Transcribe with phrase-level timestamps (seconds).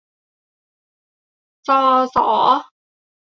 [1.67, 1.79] ซอ
[2.15, 2.29] สอ